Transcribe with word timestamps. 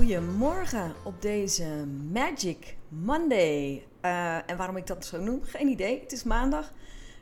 Goedemorgen 0.00 0.94
op 1.04 1.22
deze 1.22 1.86
Magic 2.12 2.76
Monday. 2.88 3.86
Uh, 4.04 4.50
en 4.50 4.56
waarom 4.56 4.76
ik 4.76 4.86
dat 4.86 5.06
zo 5.06 5.20
noem, 5.20 5.42
geen 5.42 5.68
idee. 5.68 6.00
Het 6.00 6.12
is 6.12 6.22
maandag. 6.22 6.72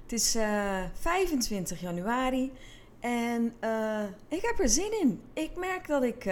Het 0.02 0.12
is 0.12 0.36
uh, 0.36 0.82
eh, 0.82 0.90
25 0.92 1.80
januari. 1.80 2.52
En 3.00 3.54
uh, 3.60 4.02
ik 4.28 4.42
heb 4.42 4.58
er 4.58 4.68
zin 4.68 5.00
in. 5.00 5.20
Ik 5.32 5.56
merk 5.56 5.86
dat 5.86 6.02
ik 6.02 6.30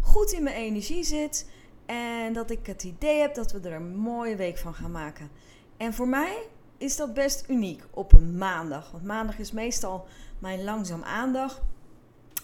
goed 0.00 0.32
in 0.32 0.42
mijn 0.42 0.56
energie 0.56 1.04
zit. 1.04 1.50
En 1.86 2.32
dat 2.32 2.50
ik 2.50 2.66
het 2.66 2.84
idee 2.84 3.20
heb 3.20 3.34
dat 3.34 3.52
we 3.52 3.60
er 3.60 3.72
een 3.72 3.96
mooie 3.96 4.36
week 4.36 4.58
van 4.58 4.74
gaan 4.74 4.90
maken. 4.90 5.30
En 5.76 5.94
voor 5.94 6.08
mij 6.08 6.36
is 6.78 6.96
dat 6.96 7.14
best 7.14 7.44
uniek 7.48 7.82
op 7.90 8.12
een 8.12 8.36
maandag. 8.36 8.90
Want 8.90 9.04
maandag 9.04 9.38
is 9.38 9.52
meestal 9.52 10.06
mijn 10.38 10.64
langzaam 10.64 11.02
aandag. 11.02 11.62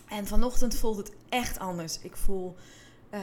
En 0.09 0.27
vanochtend 0.27 0.75
voelt 0.75 0.97
het 0.97 1.13
echt 1.29 1.59
anders. 1.59 2.01
Ik 2.03 2.17
voel 2.17 2.57
uh, 3.15 3.21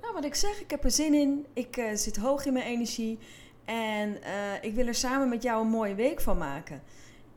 nou, 0.00 0.14
wat 0.14 0.24
ik 0.24 0.34
zeg, 0.34 0.60
ik 0.60 0.70
heb 0.70 0.84
er 0.84 0.90
zin 0.90 1.14
in. 1.14 1.46
Ik 1.52 1.76
uh, 1.76 1.94
zit 1.94 2.16
hoog 2.16 2.46
in 2.46 2.52
mijn 2.52 2.64
energie. 2.64 3.18
En 3.64 4.08
uh, 4.10 4.16
ik 4.60 4.74
wil 4.74 4.86
er 4.86 4.94
samen 4.94 5.28
met 5.28 5.42
jou 5.42 5.60
een 5.60 5.70
mooie 5.70 5.94
week 5.94 6.20
van 6.20 6.38
maken. 6.38 6.82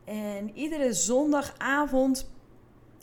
En 0.04 0.50
iedere 0.54 0.92
zondagavond 0.92 2.30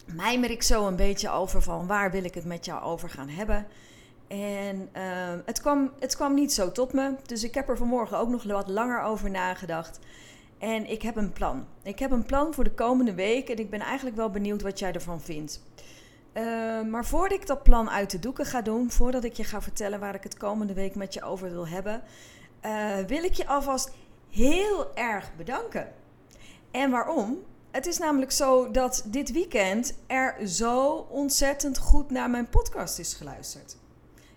mijmer 0.06 0.52
ik 0.52 0.64
zo 0.64 0.88
een 0.88 0.96
beetje 0.96 1.30
over 1.30 1.62
van 1.62 1.88
waar 1.88 2.12
wil 2.12 2.24
ik 2.24 2.34
het 2.34 2.46
met 2.46 2.66
jou 2.66 2.84
over 2.84 3.10
gaan 3.10 3.30
hebben. 3.30 3.68
En 4.28 4.90
het, 5.46 5.62
kwam, 5.62 5.92
het 6.00 6.16
kwam 6.16 6.34
niet 6.34 6.54
zo 6.54 6.72
tot 6.72 6.94
me. 6.94 7.16
Dus 7.26 7.44
ik 7.44 7.54
heb 7.54 7.70
er 7.70 7.78
vanmorgen 7.78 8.18
ook 8.18 8.30
nog 8.30 8.44
wat 8.44 8.68
langer 8.68 9.02
over 9.02 9.30
nagedacht. 9.30 10.00
En 10.58 10.90
ik 10.90 11.02
heb 11.02 11.16
een 11.16 11.34
plan. 11.34 11.66
Ik 11.84 12.00
heb 12.00 12.12
een 12.12 12.26
plan 12.26 12.54
voor 12.54 12.64
de 12.64 12.74
komende 12.74 13.14
week. 13.14 13.50
En 13.50 13.58
ik 13.58 13.70
ben 13.70 13.80
eigenlijk 13.80 14.16
wel 14.16 14.30
benieuwd 14.30 14.62
wat 14.62 14.80
jij 14.80 14.94
ervan 14.94 15.22
vindt. 15.22 15.62
Uh, 16.34 16.82
maar 16.82 17.06
voordat 17.06 17.40
ik 17.40 17.48
dat 17.48 17.64
plan 17.64 17.90
uit 17.90 18.12
de 18.12 18.20
doeken 18.20 18.46
ga 18.46 18.62
doen, 18.62 18.92
voordat 18.92 19.24
ik 19.24 19.34
je 19.34 19.44
ga 19.44 19.62
vertellen 19.62 20.00
waar 20.00 20.16
ik 20.16 20.24
het 20.24 20.38
komende 20.38 20.74
week 20.74 20.96
met 20.96 21.14
je 21.14 21.22
over 21.22 21.52
wil 21.52 21.68
hebben, 21.68 22.02
uh, 22.66 22.98
wil 23.08 23.24
ik 23.24 23.34
je 23.34 23.48
alvast 23.48 23.92
heel 24.30 24.96
erg 24.96 25.36
bedanken. 25.38 25.94
En 26.72 26.92
waarom? 26.92 27.38
Het 27.72 27.86
is 27.86 27.98
namelijk 27.98 28.32
zo 28.32 28.72
dat 28.72 29.04
dit 29.06 29.32
weekend 29.32 29.94
er 30.08 30.48
zo 30.48 31.08
ontzettend 31.10 31.78
goed 31.78 32.10
naar 32.10 32.30
mijn 32.30 32.50
podcast 32.50 33.00
is 33.00 33.14
geluisterd. 33.14 33.78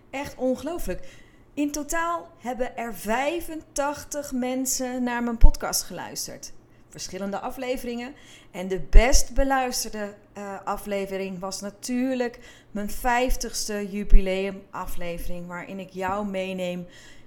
Echt 0.09 0.35
ongelooflijk. 0.35 1.21
In 1.53 1.71
totaal 1.71 2.29
hebben 2.37 2.77
er 2.77 2.95
85 2.95 4.31
mensen 4.31 5.03
naar 5.03 5.23
mijn 5.23 5.37
podcast 5.37 5.81
geluisterd 5.81 6.53
verschillende 6.93 7.39
afleveringen. 7.39 8.13
En 8.51 8.67
de 8.67 8.79
best 8.79 9.33
beluisterde 9.33 10.13
uh, 10.37 10.53
aflevering 10.63 11.39
was 11.39 11.61
natuurlijk 11.61 12.39
mijn 12.71 12.89
50ste 12.89 13.91
jubileumaflevering, 13.91 15.47
waarin 15.47 15.79
ik 15.79 15.89
jou 15.89 16.27
meeneem 16.27 16.85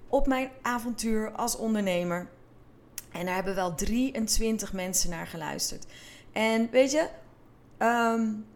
op 0.09 0.27
mijn 0.27 0.51
avontuur 0.63 1.33
als 1.33 1.57
ondernemer. 1.57 2.29
En 3.13 3.25
daar 3.27 3.35
hebben 3.35 3.55
wel 3.55 3.75
23 3.75 4.73
mensen 4.73 5.11
naar 5.11 5.27
geluisterd. 5.27 5.87
En 6.33 6.69
weet 6.71 6.91
je, 6.91 7.09
um, 7.79 8.47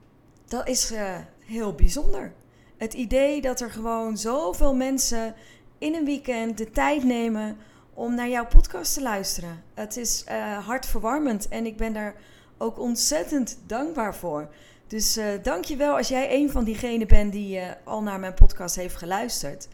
dat 0.48 0.68
is 0.68 0.92
uh, 0.92 1.18
heel 1.44 1.74
bijzonder. 1.74 2.32
Het 2.76 2.94
idee 2.94 3.40
dat 3.40 3.60
er 3.60 3.70
gewoon 3.70 4.16
zoveel 4.16 4.74
mensen 4.74 5.34
in 5.78 5.94
een 5.94 6.04
weekend 6.04 6.58
de 6.58 6.70
tijd 6.70 7.04
nemen 7.04 7.56
om 8.00 8.14
naar 8.14 8.28
jouw 8.28 8.46
podcast 8.46 8.94
te 8.94 9.02
luisteren. 9.02 9.62
Het 9.74 9.96
is 9.96 10.24
uh, 10.28 10.66
hartverwarmend 10.66 11.48
en 11.48 11.66
ik 11.66 11.76
ben 11.76 11.92
daar 11.92 12.14
ook 12.58 12.78
ontzettend 12.78 13.58
dankbaar 13.66 14.14
voor. 14.14 14.48
Dus 14.86 15.16
uh, 15.16 15.24
dank 15.42 15.64
je 15.64 15.76
wel 15.76 15.96
als 15.96 16.08
jij 16.08 16.34
een 16.34 16.50
van 16.50 16.64
diegenen 16.64 17.06
bent 17.06 17.32
die 17.32 17.56
uh, 17.56 17.66
al 17.84 18.02
naar 18.02 18.20
mijn 18.20 18.34
podcast 18.34 18.76
heeft 18.76 18.96
geluisterd. 18.96 19.68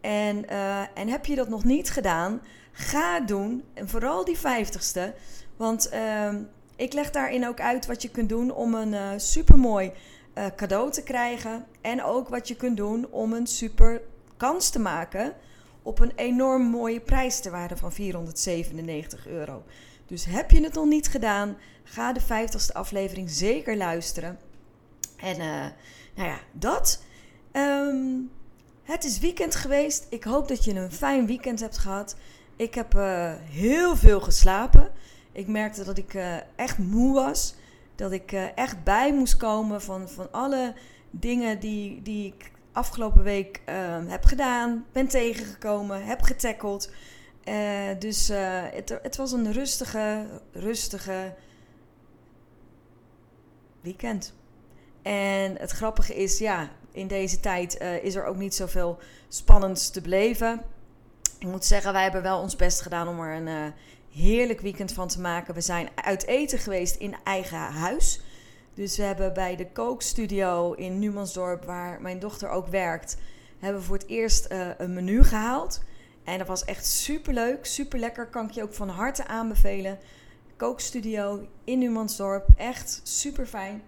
En, 0.00 0.48
en 0.94 1.08
heb 1.08 1.26
je 1.26 1.34
dat 1.34 1.48
nog 1.48 1.64
niet 1.64 1.90
gedaan, 1.90 2.40
ga 2.72 3.20
doen. 3.20 3.64
En 3.74 3.88
vooral 3.88 4.24
die 4.24 4.38
vijftigste. 4.38 5.14
Want 5.56 5.88
ehm, 5.88 6.42
ik 6.76 6.92
leg 6.92 7.10
daarin 7.10 7.46
ook 7.46 7.60
uit 7.60 7.86
wat 7.86 8.02
je 8.02 8.10
kunt 8.10 8.28
doen 8.28 8.54
om 8.54 8.74
een 8.74 9.20
supermooi 9.20 9.92
cadeau 10.56 10.90
te 10.90 11.02
krijgen. 11.02 11.66
En 11.80 12.04
ook 12.04 12.28
wat 12.28 12.48
je 12.48 12.56
kunt 12.56 12.76
doen 12.76 13.06
om 13.10 13.32
een 13.32 13.46
super 13.46 14.00
kans 14.36 14.70
te 14.70 14.78
maken 14.78 15.34
op 15.86 15.98
een 15.98 16.12
enorm 16.16 16.62
mooie 16.62 17.00
prijs 17.00 17.40
te 17.40 17.50
waarde 17.50 17.76
van 17.76 17.92
497 17.92 19.26
euro. 19.26 19.62
Dus 20.06 20.24
heb 20.24 20.50
je 20.50 20.62
het 20.62 20.74
nog 20.74 20.86
niet 20.86 21.08
gedaan, 21.08 21.56
ga 21.84 22.12
de 22.12 22.20
50ste 22.20 22.72
aflevering 22.72 23.30
zeker 23.30 23.76
luisteren. 23.76 24.38
En 25.16 25.40
uh, 25.40 25.66
nou 26.14 26.28
ja, 26.28 26.38
dat. 26.52 27.02
Um, 27.52 28.30
het 28.82 29.04
is 29.04 29.18
weekend 29.18 29.54
geweest. 29.54 30.06
Ik 30.10 30.24
hoop 30.24 30.48
dat 30.48 30.64
je 30.64 30.74
een 30.74 30.92
fijn 30.92 31.26
weekend 31.26 31.60
hebt 31.60 31.78
gehad. 31.78 32.16
Ik 32.56 32.74
heb 32.74 32.94
uh, 32.94 33.32
heel 33.40 33.96
veel 33.96 34.20
geslapen. 34.20 34.92
Ik 35.32 35.46
merkte 35.46 35.84
dat 35.84 35.98
ik 35.98 36.14
uh, 36.14 36.36
echt 36.56 36.78
moe 36.78 37.14
was. 37.14 37.54
Dat 37.94 38.12
ik 38.12 38.32
echt 38.54 38.84
bij 38.84 39.14
moest 39.14 39.36
komen 39.36 39.82
van, 39.82 40.08
van 40.08 40.32
alle 40.32 40.74
dingen 41.10 41.60
die, 41.60 42.02
die 42.02 42.26
ik 42.26 42.50
afgelopen 42.76 43.22
week 43.22 43.62
uh, 43.68 43.74
heb 44.06 44.24
gedaan, 44.24 44.84
ben 44.92 45.08
tegengekomen, 45.08 46.04
heb 46.04 46.22
getackeld. 46.22 46.90
Uh, 47.44 47.54
dus 47.98 48.30
uh, 48.30 48.62
het, 48.70 48.98
het, 49.02 49.16
was 49.16 49.32
een 49.32 49.52
rustige, 49.52 50.26
rustige 50.52 51.34
weekend. 53.80 54.34
En 55.02 55.56
het 55.58 55.70
grappige 55.70 56.14
is, 56.14 56.38
ja, 56.38 56.70
in 56.92 57.06
deze 57.06 57.40
tijd 57.40 57.80
uh, 57.82 58.04
is 58.04 58.14
er 58.14 58.24
ook 58.24 58.36
niet 58.36 58.54
zoveel 58.54 58.98
spannends 59.28 59.90
te 59.90 60.00
beleven. 60.00 60.62
Ik 61.38 61.46
moet 61.46 61.64
zeggen, 61.64 61.92
wij 61.92 62.02
hebben 62.02 62.22
wel 62.22 62.40
ons 62.40 62.56
best 62.56 62.80
gedaan 62.80 63.08
om 63.08 63.20
er 63.20 63.36
een 63.36 63.72
heerlijk 64.10 64.60
weekend 64.60 64.92
van 64.92 65.08
te 65.08 65.20
maken. 65.20 65.54
We 65.54 65.60
zijn 65.60 65.88
uit 65.94 66.26
eten 66.26 66.58
geweest 66.58 66.96
in 66.96 67.16
eigen 67.24 67.58
huis. 67.58 68.20
Dus 68.76 68.96
we 68.96 69.02
hebben 69.02 69.32
bij 69.32 69.56
de 69.56 69.70
kookstudio 69.72 70.72
in 70.72 70.98
Numansdorp, 70.98 71.64
waar 71.64 72.00
mijn 72.00 72.18
dochter 72.18 72.48
ook 72.48 72.66
werkt, 72.66 73.16
hebben 73.58 73.80
we 73.80 73.86
voor 73.86 73.96
het 73.96 74.06
eerst 74.06 74.52
uh, 74.52 74.68
een 74.78 74.94
menu 74.94 75.24
gehaald. 75.24 75.82
En 76.24 76.38
dat 76.38 76.46
was 76.46 76.64
echt 76.64 76.86
super 76.86 77.34
leuk, 77.34 77.66
super 77.66 77.98
lekker. 77.98 78.26
Kan 78.26 78.44
ik 78.46 78.50
je 78.50 78.62
ook 78.62 78.74
van 78.74 78.88
harte 78.88 79.26
aanbevelen. 79.26 79.98
Kookstudio 80.56 81.46
in 81.64 81.78
Numansdorp, 81.78 82.48
echt 82.56 83.00
super 83.02 83.46
fijn. 83.46 83.82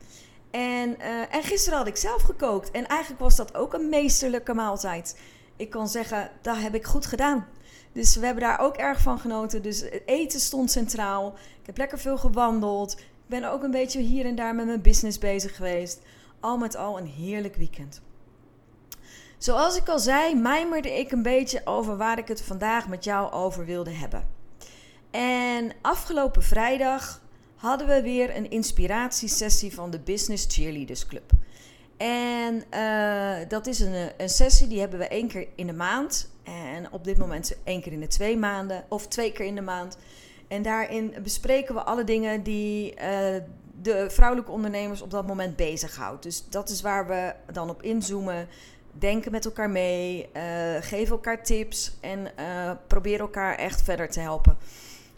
En, 0.50 0.96
uh, 1.00 1.34
en 1.34 1.42
gisteren 1.42 1.78
had 1.78 1.86
ik 1.86 1.96
zelf 1.96 2.22
gekookt. 2.22 2.70
En 2.70 2.86
eigenlijk 2.86 3.20
was 3.20 3.36
dat 3.36 3.54
ook 3.54 3.72
een 3.72 3.88
meesterlijke 3.88 4.54
maaltijd. 4.54 5.18
Ik 5.56 5.70
kan 5.70 5.88
zeggen, 5.88 6.30
dat 6.42 6.56
heb 6.56 6.74
ik 6.74 6.86
goed 6.86 7.06
gedaan. 7.06 7.46
Dus 7.92 8.16
we 8.16 8.24
hebben 8.24 8.44
daar 8.44 8.60
ook 8.60 8.76
erg 8.76 9.00
van 9.00 9.18
genoten. 9.18 9.62
Dus 9.62 9.80
het 9.80 10.02
eten 10.06 10.40
stond 10.40 10.70
centraal. 10.70 11.34
Ik 11.60 11.66
heb 11.66 11.76
lekker 11.76 11.98
veel 11.98 12.18
gewandeld 12.18 12.96
ben 13.28 13.44
ook 13.44 13.62
een 13.62 13.70
beetje 13.70 14.00
hier 14.00 14.24
en 14.24 14.34
daar 14.34 14.54
met 14.54 14.66
mijn 14.66 14.82
business 14.82 15.18
bezig 15.18 15.56
geweest. 15.56 16.00
Al 16.40 16.58
met 16.58 16.76
al 16.76 16.98
een 16.98 17.06
heerlijk 17.06 17.56
weekend. 17.56 18.00
Zoals 19.38 19.76
ik 19.76 19.88
al 19.88 19.98
zei, 19.98 20.34
mijmerde 20.34 20.98
ik 20.98 21.12
een 21.12 21.22
beetje 21.22 21.60
over 21.64 21.96
waar 21.96 22.18
ik 22.18 22.28
het 22.28 22.42
vandaag 22.42 22.88
met 22.88 23.04
jou 23.04 23.32
over 23.32 23.64
wilde 23.64 23.90
hebben. 23.90 24.28
En 25.10 25.72
afgelopen 25.82 26.42
vrijdag 26.42 27.22
hadden 27.54 27.86
we 27.86 28.02
weer 28.02 28.36
een 28.36 28.50
inspiratiesessie 28.50 29.74
van 29.74 29.90
de 29.90 29.98
Business 29.98 30.46
Cheerleaders 30.48 31.06
Club. 31.06 31.30
En 31.96 32.64
uh, 32.74 33.48
dat 33.48 33.66
is 33.66 33.80
een, 33.80 34.10
een 34.16 34.28
sessie 34.28 34.66
die 34.66 34.80
hebben 34.80 34.98
we 34.98 35.08
één 35.08 35.28
keer 35.28 35.48
in 35.54 35.66
de 35.66 35.72
maand. 35.72 36.30
En 36.42 36.92
op 36.92 37.04
dit 37.04 37.18
moment 37.18 37.56
één 37.64 37.80
keer 37.80 37.92
in 37.92 38.00
de 38.00 38.06
twee 38.06 38.36
maanden, 38.36 38.84
of 38.88 39.06
twee 39.06 39.32
keer 39.32 39.46
in 39.46 39.54
de 39.54 39.60
maand. 39.60 39.98
En 40.48 40.62
daarin 40.62 41.14
bespreken 41.22 41.74
we 41.74 41.82
alle 41.82 42.04
dingen 42.04 42.42
die 42.42 42.94
uh, 42.94 43.00
de 43.80 44.10
vrouwelijke 44.10 44.50
ondernemers 44.50 45.02
op 45.02 45.10
dat 45.10 45.26
moment 45.26 45.56
bezighoudt. 45.56 46.22
Dus 46.22 46.44
dat 46.48 46.68
is 46.68 46.80
waar 46.80 47.06
we 47.06 47.34
dan 47.52 47.70
op 47.70 47.82
inzoomen. 47.82 48.48
Denken 48.92 49.32
met 49.32 49.44
elkaar 49.44 49.70
mee, 49.70 50.28
uh, 50.36 50.42
geven 50.80 51.12
elkaar 51.12 51.44
tips 51.44 51.96
en 52.00 52.18
uh, 52.20 52.70
proberen 52.86 53.20
elkaar 53.20 53.54
echt 53.54 53.82
verder 53.82 54.10
te 54.10 54.20
helpen. 54.20 54.56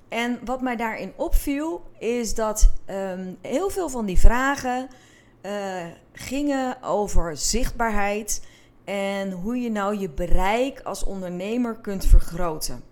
En 0.08 0.38
wat 0.44 0.60
mij 0.60 0.76
daarin 0.76 1.12
opviel, 1.16 1.90
is 1.98 2.34
dat 2.34 2.72
um, 2.90 3.36
heel 3.40 3.70
veel 3.70 3.88
van 3.88 4.06
die 4.06 4.18
vragen 4.18 4.88
gingen 6.12 6.82
over 6.82 7.36
zichtbaarheid 7.36 8.42
en 8.84 9.30
hoe 9.30 9.60
je 9.60 9.70
nou 9.70 9.98
je 9.98 10.08
bereik 10.08 10.80
als 10.80 11.04
ondernemer 11.04 11.74
kunt 11.74 12.06
vergroten. 12.06 12.82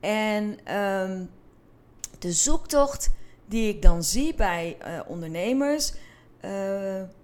En 0.00 0.58
ehm, 0.64 1.24
de 2.26 2.32
zoektocht 2.32 3.10
die 3.44 3.68
ik 3.68 3.82
dan 3.82 4.02
zie 4.02 4.34
bij 4.34 4.76
uh, 4.80 5.00
ondernemers 5.06 5.92
uh, 6.44 6.50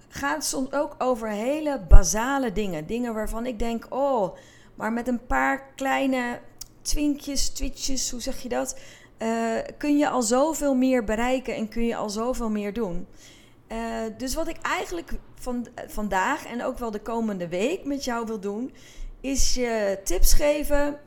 gaat 0.09 0.45
soms 0.45 0.73
ook 0.73 0.95
over 0.99 1.29
hele 1.29 1.81
basale 1.89 2.53
dingen. 2.53 2.87
Dingen 2.87 3.15
waarvan 3.15 3.47
ik 3.47 3.59
denk, 3.59 3.87
oh, 3.89 4.37
maar 4.75 4.93
met 4.93 5.09
een 5.09 5.27
paar 5.27 5.73
kleine 5.77 6.41
twinkjes, 6.83 7.49
twitches, 7.49 8.11
hoe 8.11 8.21
zeg 8.21 8.43
je 8.43 8.49
dat? 8.49 8.79
Uh, 9.19 9.29
kun 9.79 9.99
je 9.99 10.09
al 10.09 10.23
zoveel 10.23 10.75
meer 10.75 11.05
bereiken 11.05 11.55
en 11.55 11.69
kun 11.69 11.87
je 11.87 11.97
al 11.97 12.11
zoveel 12.11 12.51
meer 12.51 12.73
doen. 12.73 13.07
Dus 14.17 14.35
wat 14.35 14.49
ik 14.49 14.57
eigenlijk 14.63 15.13
van, 15.35 15.67
vandaag 15.87 16.47
en 16.47 16.65
ook 16.65 16.79
wel 16.79 16.91
de 16.91 17.01
komende 17.01 17.49
week 17.49 17.85
met 17.85 18.05
jou 18.05 18.27
wil 18.27 18.41
doen, 18.41 18.75
is 19.21 19.55
je 19.55 20.01
tips 20.05 20.33
geven. 20.33 20.99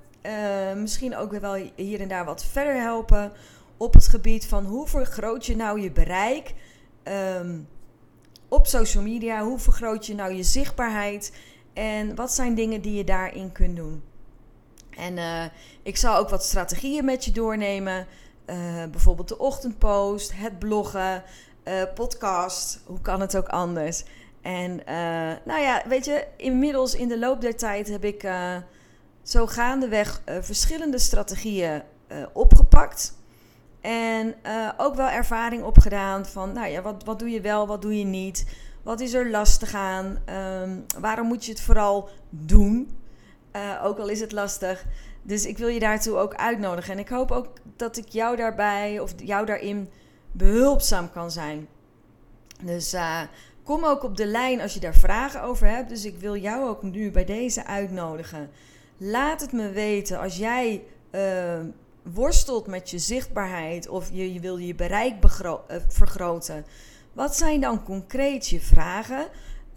Misschien 0.75 1.15
ook 1.15 1.31
wel 1.31 1.57
hier 1.75 2.01
en 2.01 2.07
daar 2.07 2.25
wat 2.25 2.45
verder 2.45 2.81
helpen 2.81 3.31
op 3.77 3.94
het 3.94 4.07
gebied 4.07 4.48
van 4.48 4.66
hoe 4.66 4.88
vergroot 4.88 5.45
je 5.45 5.56
nou 5.56 5.81
je 5.81 5.92
bereik 5.92 6.54
um, 7.38 7.68
op 8.48 8.68
social 8.68 9.04
media? 9.04 9.44
Hoe 9.44 9.60
vergroot 9.60 10.06
je 10.06 10.16
nou 10.16 10.33
je 10.33 10.44
zichtbaarheid? 10.44 11.33
En 11.74 12.16
wat 12.16 12.31
zijn 12.31 12.56
dingen 12.56 12.81
die 12.81 12.94
je 12.94 13.04
daarin 13.04 13.51
kunt 13.51 13.75
doen? 13.75 14.04
En 14.89 15.18
uh, 15.18 15.44
ik 15.83 15.98
zal 15.98 16.18
ook 16.18 16.30
wat 16.30 16.44
strategieën 16.44 17.06
met 17.06 17.25
je 17.25 17.31
doornemen. 17.31 18.07
Uh, 18.45 18.56
bijvoorbeeld 18.92 19.27
de 19.27 19.38
ochtendpost, 19.38 20.31
het 20.36 20.60
bloggen, 20.60 21.24
uh, 21.63 21.83
podcast. 21.95 22.81
Hoe 22.86 23.01
kan 23.01 23.22
het 23.22 23.38
ook 23.38 23.48
anders? 23.48 24.04
En 24.42 24.81
nou 25.45 25.62
ja, 25.62 25.83
weet 25.88 26.06
je, 26.06 26.27
inmiddels 26.38 26.95
in 26.95 27.07
de 27.07 27.19
loop 27.19 27.42
der 27.42 27.56
tijd 27.56 27.88
heb 27.88 28.04
ik 28.04 28.30
zo 29.24 29.48
gaandeweg 29.48 30.22
verschillende 30.25 31.00
strategieën 31.00 31.81
opgepakt. 32.33 33.13
En 33.85 34.35
ook 34.77 34.95
wel 34.95 35.07
ervaring 35.07 35.63
opgedaan 35.63 36.25
van, 36.25 36.53
nou 36.53 36.67
ja, 36.67 36.81
wat, 36.81 37.03
wat 37.03 37.19
doe 37.19 37.29
je 37.29 37.41
wel, 37.41 37.67
wat 37.67 37.81
doe 37.81 37.97
je 37.97 38.05
niet? 38.05 38.45
Wat 38.83 38.99
is 38.99 39.13
er 39.13 39.29
lastig 39.29 39.73
aan? 39.73 40.17
Um, 40.61 40.85
waarom 40.99 41.27
moet 41.27 41.45
je 41.45 41.51
het 41.51 41.61
vooral 41.61 42.09
doen? 42.29 42.97
Uh, 43.55 43.81
ook 43.83 43.97
al 43.97 44.07
is 44.07 44.19
het 44.19 44.31
lastig. 44.31 44.85
Dus 45.21 45.45
ik 45.45 45.57
wil 45.57 45.67
je 45.67 45.79
daartoe 45.79 46.17
ook 46.17 46.35
uitnodigen. 46.35 46.93
En 46.93 46.99
ik 46.99 47.09
hoop 47.09 47.31
ook 47.31 47.47
dat 47.75 47.97
ik 47.97 48.07
jou 48.07 48.35
daarbij 48.35 48.99
of 48.99 49.13
jou 49.17 49.45
daarin 49.45 49.89
behulpzaam 50.31 51.11
kan 51.11 51.31
zijn. 51.31 51.67
Dus 52.63 52.93
uh, 52.93 53.21
kom 53.63 53.85
ook 53.85 54.03
op 54.03 54.17
de 54.17 54.25
lijn 54.25 54.61
als 54.61 54.73
je 54.73 54.79
daar 54.79 54.95
vragen 54.95 55.41
over 55.41 55.67
hebt. 55.67 55.89
Dus 55.89 56.05
ik 56.05 56.17
wil 56.17 56.35
jou 56.35 56.69
ook 56.69 56.83
nu 56.83 57.11
bij 57.11 57.25
deze 57.25 57.65
uitnodigen. 57.65 58.49
Laat 58.97 59.41
het 59.41 59.51
me 59.51 59.69
weten 59.69 60.19
als 60.19 60.38
jij 60.38 60.83
uh, 61.11 61.59
worstelt 62.13 62.67
met 62.67 62.89
je 62.89 62.99
zichtbaarheid 62.99 63.87
of 63.87 64.09
je, 64.11 64.33
je 64.33 64.39
wil 64.39 64.57
je 64.57 64.75
bereik 64.75 65.15
vergroten. 65.87 66.65
Wat 67.13 67.35
zijn 67.35 67.61
dan 67.61 67.83
concreet 67.83 68.47
je 68.47 68.59
vragen? 68.59 69.27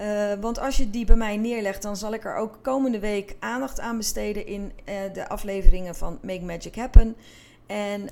Uh, 0.00 0.32
want 0.40 0.58
als 0.58 0.76
je 0.76 0.90
die 0.90 1.04
bij 1.04 1.16
mij 1.16 1.36
neerlegt, 1.36 1.82
dan 1.82 1.96
zal 1.96 2.14
ik 2.14 2.24
er 2.24 2.36
ook 2.36 2.58
komende 2.62 2.98
week 2.98 3.36
aandacht 3.38 3.80
aan 3.80 3.96
besteden 3.96 4.46
in 4.46 4.72
uh, 4.84 4.94
de 5.12 5.28
afleveringen 5.28 5.94
van 5.94 6.18
Make 6.22 6.44
Magic 6.44 6.74
Happen. 6.74 7.16
En 7.66 8.08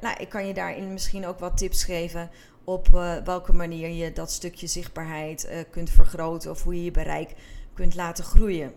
nou, 0.00 0.16
ik 0.18 0.28
kan 0.28 0.46
je 0.46 0.54
daarin 0.54 0.92
misschien 0.92 1.26
ook 1.26 1.38
wat 1.38 1.56
tips 1.56 1.84
geven 1.84 2.30
op 2.64 2.88
welke 3.24 3.52
manier 3.52 3.88
je 3.88 4.12
dat 4.12 4.30
stukje 4.30 4.66
zichtbaarheid 4.66 5.48
kunt 5.70 5.90
vergroten 5.90 6.50
of 6.50 6.62
hoe 6.62 6.74
je 6.76 6.84
je 6.84 6.90
bereik 6.90 7.34
kunt 7.74 7.94
laten 7.94 8.24
groeien. 8.24 8.72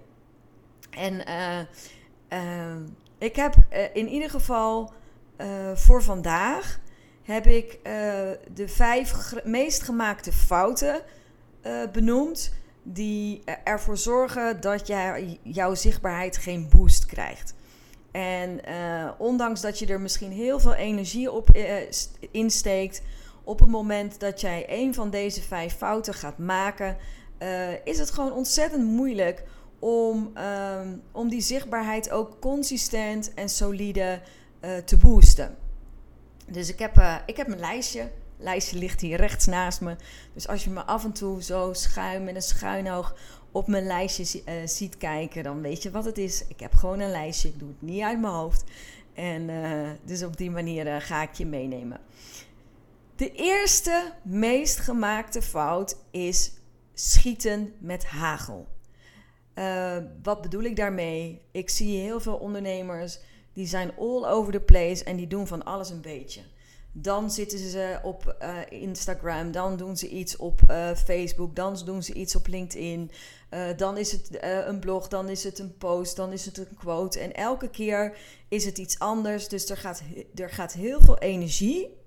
En 0.89 1.23
ik 3.19 3.35
heb 3.35 3.55
in 3.93 4.07
ieder 4.07 4.29
geval 4.29 4.93
voor 5.73 6.03
vandaag 6.03 6.79
heb 7.23 7.45
ik 7.45 7.79
de 8.53 8.67
vijf 8.67 9.33
meest 9.43 9.81
gemaakte 9.81 10.31
fouten 10.31 11.01
benoemd 11.91 12.53
die 12.83 13.43
ervoor 13.63 13.97
zorgen 13.97 14.61
dat 14.61 14.87
jij, 14.87 15.39
jouw 15.43 15.75
zichtbaarheid 15.75 16.37
geen 16.37 16.69
boost 16.69 17.05
krijgt. 17.05 17.53
En 18.11 18.61
ondanks 19.17 19.61
dat 19.61 19.79
je 19.79 19.85
er 19.85 20.01
misschien 20.01 20.31
heel 20.31 20.59
veel 20.59 20.73
energie 20.73 21.31
op 21.31 21.49
insteekt, 22.31 23.01
op 23.43 23.59
het 23.59 23.69
moment 23.69 24.19
dat 24.19 24.41
jij 24.41 24.65
een 24.67 24.93
van 24.93 25.09
deze 25.09 25.41
vijf 25.41 25.77
fouten 25.77 26.13
gaat 26.13 26.37
maken, 26.37 26.97
is 27.83 27.99
het 27.99 28.11
gewoon 28.11 28.33
ontzettend 28.33 28.83
moeilijk 28.83 29.43
om, 29.79 30.37
um, 30.37 31.01
om 31.11 31.29
die 31.29 31.41
zichtbaarheid 31.41 32.09
ook 32.09 32.39
consistent 32.39 33.33
en 33.33 33.49
solide 33.49 34.21
te 34.85 34.97
boosten. 34.97 35.55
Dus 36.51 36.69
ik 36.69 36.79
heb, 36.79 37.21
ik 37.25 37.37
heb 37.37 37.47
mijn 37.47 37.59
lijstje 37.59 38.11
lijstje 38.39 38.77
ligt 38.77 39.01
hier 39.01 39.17
rechts 39.17 39.45
naast 39.45 39.81
me. 39.81 39.95
Dus 40.33 40.47
als 40.47 40.63
je 40.63 40.69
me 40.69 40.83
af 40.83 41.03
en 41.03 41.11
toe 41.11 41.43
zo 41.43 41.73
schuin 41.73 42.23
met 42.23 42.35
een 42.35 42.41
schuin 42.41 42.91
oog 42.91 43.15
op 43.51 43.67
mijn 43.67 43.85
lijstje 43.85 44.41
uh, 44.45 44.53
ziet 44.67 44.97
kijken, 44.97 45.43
dan 45.43 45.61
weet 45.61 45.83
je 45.83 45.91
wat 45.91 46.05
het 46.05 46.17
is. 46.17 46.47
Ik 46.47 46.59
heb 46.59 46.73
gewoon 46.73 46.99
een 46.99 47.11
lijstje, 47.11 47.47
ik 47.47 47.59
doe 47.59 47.69
het 47.69 47.81
niet 47.81 48.01
uit 48.01 48.19
mijn 48.19 48.33
hoofd. 48.33 48.63
En 49.13 49.49
uh, 49.49 49.89
dus 50.03 50.23
op 50.23 50.37
die 50.37 50.51
manier 50.51 50.87
uh, 50.87 50.95
ga 50.99 51.21
ik 51.21 51.33
je 51.33 51.45
meenemen. 51.45 51.99
De 53.15 53.31
eerste 53.31 54.13
meest 54.23 54.79
gemaakte 54.79 55.41
fout 55.41 55.97
is 56.11 56.51
schieten 56.93 57.73
met 57.79 58.05
hagel. 58.05 58.67
Wat 60.23 60.41
bedoel 60.41 60.63
ik 60.63 60.75
daarmee? 60.75 61.41
Ik 61.51 61.69
zie 61.69 62.01
heel 62.01 62.19
veel 62.19 62.35
ondernemers 62.35 63.19
die 63.53 63.67
zijn 63.67 63.91
all 63.97 64.25
over 64.25 64.53
the 64.53 64.59
place 64.59 65.03
en 65.03 65.15
die 65.15 65.27
doen 65.27 65.47
van 65.47 65.65
alles 65.65 65.89
een 65.89 66.01
beetje. 66.01 66.41
Dan 66.91 67.31
zitten 67.31 67.59
ze 67.59 67.99
op 68.03 68.35
uh, 68.41 68.81
Instagram, 68.81 69.51
dan 69.51 69.77
doen 69.77 69.97
ze 69.97 70.09
iets 70.09 70.37
op 70.37 70.61
uh, 70.69 70.95
Facebook, 70.95 71.55
dan 71.55 71.77
doen 71.85 72.03
ze 72.03 72.13
iets 72.13 72.35
op 72.35 72.47
LinkedIn. 72.47 73.11
Dan 73.77 73.97
is 73.97 74.11
het 74.11 74.37
een 74.41 74.79
blog, 74.79 75.07
dan 75.07 75.29
is 75.29 75.43
het 75.43 75.59
een 75.59 75.77
post, 75.77 76.15
dan 76.15 76.31
is 76.31 76.45
het 76.45 76.57
een 76.57 76.75
quote. 76.77 77.19
En 77.19 77.33
elke 77.33 77.69
keer 77.69 78.17
is 78.47 78.65
het 78.65 78.77
iets 78.77 78.99
anders. 78.99 79.47
Dus 79.47 79.69
er 79.69 79.77
gaat, 79.77 80.01
er 80.35 80.49
gaat 80.49 80.73
heel 80.73 81.01
veel 81.01 81.17
energie 81.17 81.97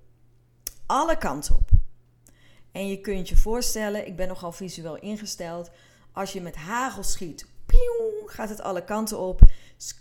alle 0.85 1.17
kanten 1.17 1.55
op. 1.55 1.69
En 2.71 2.87
je 2.87 3.01
kunt 3.01 3.29
je 3.29 3.37
voorstellen, 3.37 4.07
ik 4.07 4.15
ben 4.15 4.27
nogal 4.27 4.51
visueel 4.51 4.97
ingesteld. 4.97 5.71
Als 6.13 6.33
je 6.33 6.41
met 6.41 6.55
hagel 6.55 7.03
schiet, 7.03 7.45
gaat 8.25 8.49
het 8.49 8.61
alle 8.61 8.83
kanten 8.83 9.19
op 9.19 9.41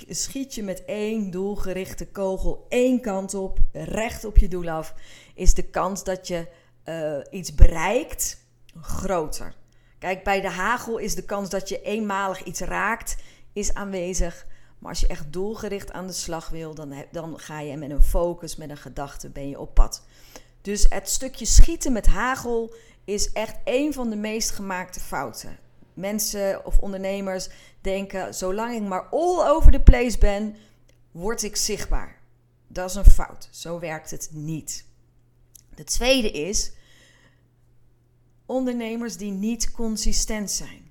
schiet 0.08 0.54
je 0.54 0.62
met 0.62 0.84
één 0.84 1.30
doelgerichte 1.30 2.06
kogel 2.06 2.66
één 2.68 3.00
kant 3.00 3.34
op, 3.34 3.58
recht 3.72 4.24
op 4.24 4.38
je 4.38 4.48
doel 4.48 4.68
af, 4.68 4.94
is 5.34 5.54
de 5.54 5.62
kans 5.62 6.04
dat 6.04 6.28
je 6.28 6.48
uh, 6.84 7.18
iets 7.30 7.54
bereikt 7.54 8.44
groter. 8.80 9.54
Kijk, 9.98 10.24
bij 10.24 10.40
de 10.40 10.50
hagel 10.50 10.98
is 10.98 11.14
de 11.14 11.24
kans 11.24 11.48
dat 11.48 11.68
je 11.68 11.82
eenmalig 11.82 12.44
iets 12.44 12.60
raakt, 12.60 13.16
is 13.52 13.74
aanwezig. 13.74 14.46
Maar 14.78 14.90
als 14.90 15.00
je 15.00 15.06
echt 15.06 15.32
doelgericht 15.32 15.92
aan 15.92 16.06
de 16.06 16.12
slag 16.12 16.48
wil, 16.48 16.74
dan, 16.74 16.94
dan 17.10 17.38
ga 17.38 17.60
je 17.60 17.76
met 17.76 17.90
een 17.90 18.02
focus, 18.02 18.56
met 18.56 18.70
een 18.70 18.76
gedachte, 18.76 19.28
ben 19.28 19.48
je 19.48 19.58
op 19.58 19.74
pad. 19.74 20.06
Dus 20.62 20.86
het 20.88 21.08
stukje 21.08 21.44
schieten 21.44 21.92
met 21.92 22.06
hagel 22.06 22.74
is 23.04 23.32
echt 23.32 23.56
een 23.64 23.92
van 23.92 24.10
de 24.10 24.16
meest 24.16 24.50
gemaakte 24.50 25.00
fouten 25.00 25.58
mensen 25.94 26.66
of 26.66 26.78
ondernemers 26.78 27.48
denken: 27.80 28.34
zolang 28.34 28.74
ik 28.74 28.82
maar 28.82 29.08
all 29.10 29.48
over 29.48 29.72
the 29.72 29.80
place 29.80 30.18
ben, 30.18 30.56
word 31.10 31.42
ik 31.42 31.56
zichtbaar. 31.56 32.20
Dat 32.66 32.90
is 32.90 32.96
een 32.96 33.04
fout. 33.04 33.48
Zo 33.50 33.78
werkt 33.78 34.10
het 34.10 34.28
niet. 34.32 34.86
De 35.74 35.84
tweede 35.84 36.30
is 36.30 36.72
ondernemers 38.46 39.16
die 39.16 39.30
niet 39.30 39.70
consistent 39.70 40.50
zijn. 40.50 40.90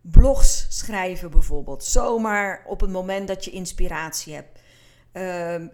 Blogs 0.00 0.66
schrijven 0.68 1.30
bijvoorbeeld, 1.30 1.84
zomaar 1.84 2.64
op 2.66 2.80
het 2.80 2.90
moment 2.90 3.28
dat 3.28 3.44
je 3.44 3.50
inspiratie 3.50 4.34
hebt. 4.34 4.60
Uh, 5.12 5.68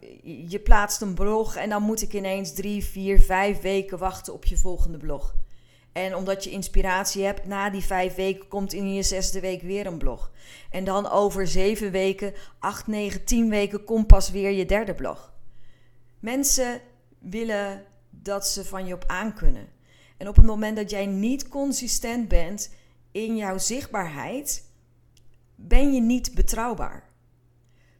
je 0.49 0.61
plaatst 0.65 1.01
een 1.01 1.15
blog 1.15 1.57
en 1.57 1.69
dan 1.69 1.83
moet 1.83 2.03
ik 2.03 2.13
ineens 2.13 2.53
drie, 2.53 2.85
vier, 2.85 3.23
vijf 3.23 3.61
weken 3.61 3.99
wachten 3.99 4.33
op 4.33 4.45
je 4.45 4.57
volgende 4.57 4.99
blog. 4.99 5.35
En 5.93 6.17
omdat 6.17 6.45
je 6.45 6.51
inspiratie 6.51 7.25
hebt, 7.25 7.47
na 7.47 7.71
die 7.71 7.85
vijf 7.85 8.15
weken 8.15 8.49
komt 8.49 8.73
in 8.73 8.95
je 8.95 9.03
zesde 9.03 9.41
week 9.41 9.63
weer 9.63 9.87
een 9.87 9.99
blog. 9.99 10.31
En 10.71 10.85
dan 10.85 11.11
over 11.11 11.47
zeven 11.47 11.91
weken, 11.91 12.35
acht, 12.59 12.87
negen, 12.87 13.25
tien 13.25 13.49
weken 13.49 13.85
komt 13.85 14.07
pas 14.07 14.31
weer 14.31 14.51
je 14.51 14.67
derde 14.67 14.95
blog. 14.95 15.33
Mensen 16.19 16.81
willen 17.19 17.85
dat 18.11 18.47
ze 18.47 18.65
van 18.65 18.87
je 18.87 18.95
op 18.95 19.05
aan 19.07 19.35
kunnen. 19.35 19.69
En 20.17 20.29
op 20.29 20.37
het 20.37 20.47
moment 20.47 20.77
dat 20.77 20.91
jij 20.91 21.07
niet 21.07 21.49
consistent 21.49 22.29
bent 22.29 22.75
in 23.11 23.37
jouw 23.37 23.59
zichtbaarheid, 23.59 24.71
ben 25.55 25.93
je 25.93 26.01
niet 26.01 26.35
betrouwbaar. 26.35 27.11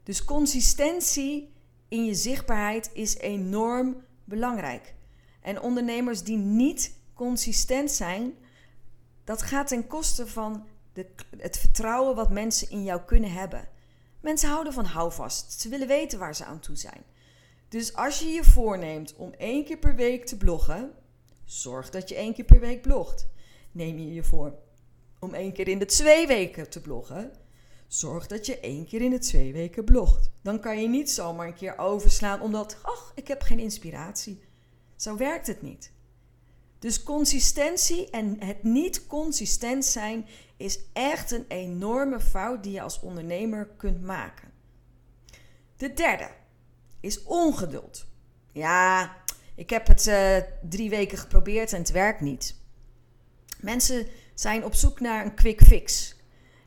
Dus 0.03 0.25
consistentie 0.25 1.53
in 1.89 2.05
je 2.05 2.15
zichtbaarheid 2.15 2.91
is 2.93 3.17
enorm 3.19 4.05
belangrijk. 4.25 4.95
En 5.41 5.61
ondernemers 5.61 6.23
die 6.23 6.37
niet 6.37 7.01
consistent 7.23 7.91
zijn, 7.91 8.35
dat 9.25 9.43
gaat 9.43 9.69
ten 9.69 9.87
koste 9.87 10.27
van 10.27 10.67
de, 10.93 11.07
het 11.37 11.59
vertrouwen 11.59 12.15
wat 12.15 12.31
mensen 12.31 12.71
in 12.71 12.83
jou 12.83 13.01
kunnen 13.01 13.33
hebben. 13.33 13.69
Mensen 14.21 14.49
houden 14.49 14.73
van 14.73 14.85
houvast. 14.85 15.61
Ze 15.61 15.69
willen 15.69 15.87
weten 15.87 16.19
waar 16.19 16.35
ze 16.35 16.45
aan 16.45 16.61
toe 16.61 16.77
zijn. 16.77 17.03
Dus 17.69 17.95
als 17.95 18.19
je 18.19 18.27
je 18.27 18.45
voorneemt 18.45 19.15
om 19.17 19.33
één 19.33 19.65
keer 19.65 19.79
per 19.79 19.95
week 19.95 20.27
te 20.27 20.37
bloggen, 20.37 20.93
zorg 21.45 21.91
dat 21.91 22.09
je 22.09 22.15
één 22.15 22.35
keer 22.35 22.45
per 22.45 22.61
week 22.61 22.83
blogt. 22.83 23.27
Neem 23.73 23.99
je 23.99 24.13
je 24.13 24.25
voor 24.25 24.55
om 25.19 25.35
één 25.35 25.53
keer 25.53 25.69
in 25.69 25.79
de 25.79 25.85
twee 25.85 26.27
weken 26.27 26.71
te 26.71 26.81
bloggen, 26.81 27.33
zorg 27.87 28.27
dat 28.27 28.47
je 28.47 28.61
één 28.61 28.87
keer 28.87 29.01
in 29.01 29.11
de 29.11 29.19
twee 29.19 29.53
weken 29.53 29.85
blogt. 29.85 30.31
Dan 30.43 30.61
kan 30.61 30.81
je 30.81 30.89
niet 30.89 31.11
zomaar 31.11 31.47
een 31.47 31.55
keer 31.55 31.79
overslaan 31.79 32.41
omdat, 32.41 32.79
ach, 32.83 33.13
ik 33.15 33.29
heb 33.29 33.43
geen 33.43 33.59
inspiratie. 33.59 34.43
Zo 34.97 35.17
werkt 35.17 35.47
het 35.47 35.63
niet. 35.63 35.93
Dus 36.83 37.03
consistentie 37.03 38.11
en 38.11 38.37
het 38.45 38.63
niet 38.63 39.07
consistent 39.07 39.85
zijn 39.85 40.27
is 40.57 40.79
echt 40.93 41.31
een 41.31 41.45
enorme 41.49 42.21
fout 42.21 42.63
die 42.63 42.73
je 42.73 42.81
als 42.81 43.01
ondernemer 43.01 43.69
kunt 43.77 44.03
maken. 44.03 44.51
De 45.77 45.93
derde 45.93 46.31
is 47.01 47.23
ongeduld. 47.23 48.07
Ja, 48.53 49.17
ik 49.55 49.71
heb 49.71 49.87
het 49.87 50.07
uh, 50.07 50.37
drie 50.69 50.91
weken 50.91 51.19
geprobeerd 51.19 51.73
en 51.73 51.79
het 51.79 51.91
werkt 51.91 52.21
niet. 52.21 52.57
Mensen 53.61 54.07
zijn 54.35 54.65
op 54.65 54.75
zoek 54.75 55.01
naar 55.01 55.25
een 55.25 55.35
quick 55.35 55.63
fix. 55.63 56.17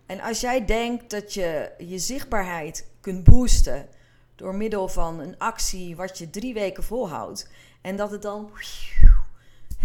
En 0.05 0.19
als 0.19 0.39
jij 0.39 0.65
denkt 0.65 1.09
dat 1.09 1.33
je 1.33 1.71
je 1.77 1.99
zichtbaarheid 1.99 2.87
kunt 3.01 3.23
boosten 3.23 3.89
door 4.35 4.55
middel 4.55 4.87
van 4.87 5.19
een 5.19 5.37
actie 5.37 5.95
wat 5.95 6.17
je 6.17 6.29
drie 6.29 6.53
weken 6.53 6.83
volhoudt 6.83 7.49
en 7.81 7.95
dat 7.95 8.11
het 8.11 8.21
dan 8.21 8.51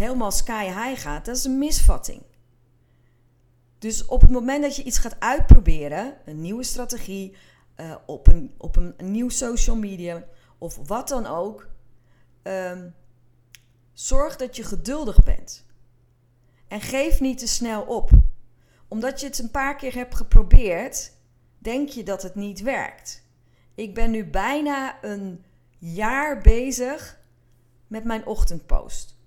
helemaal 0.01 0.31
sky 0.31 0.65
high 0.65 1.01
gaat, 1.01 1.25
dat 1.25 1.35
is 1.35 1.43
een 1.43 1.57
misvatting. 1.57 2.21
Dus 3.77 4.05
op 4.05 4.21
het 4.21 4.31
moment 4.31 4.61
dat 4.61 4.75
je 4.75 4.83
iets 4.83 4.97
gaat 4.97 5.19
uitproberen, 5.19 6.17
een 6.25 6.41
nieuwe 6.41 6.63
strategie, 6.63 7.35
uh, 7.77 7.95
op, 8.05 8.27
een, 8.27 8.53
op 8.57 8.75
een, 8.75 8.93
nieuw 8.97 9.29
social 9.29 9.75
media 9.75 10.23
of 10.57 10.79
wat 10.87 11.07
dan 11.07 11.25
ook, 11.25 11.67
um, 12.43 12.93
zorg 13.93 14.35
dat 14.35 14.55
je 14.55 14.63
geduldig 14.63 15.23
bent. 15.23 15.65
En 16.67 16.81
geef 16.81 17.19
niet 17.19 17.37
te 17.37 17.47
snel 17.47 17.81
op. 17.81 18.09
Omdat 18.87 19.19
je 19.19 19.25
het 19.25 19.39
een 19.39 19.51
paar 19.51 19.75
keer 19.75 19.93
hebt 19.93 20.15
geprobeerd, 20.15 21.11
denk 21.57 21.89
je 21.89 22.03
dat 22.03 22.21
het 22.21 22.35
niet 22.35 22.61
werkt. 22.61 23.23
Ik 23.75 23.93
ben 23.93 24.11
nu 24.11 24.25
bijna 24.25 25.03
een 25.03 25.43
jaar 25.77 26.41
bezig 26.41 27.19
met 27.87 28.03
mijn 28.03 28.25
ochtendpost. 28.25 29.19